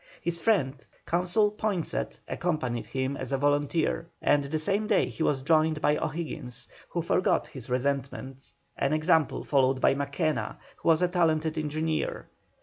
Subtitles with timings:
[0.19, 5.43] His friend, Consul Poinsett, accompanied him as a volunteer, and the same day he was
[5.43, 11.07] joined by O'Higgins, who forgot his resentment, an example followed by Mackenna, who was a
[11.07, 12.25] talented engineer.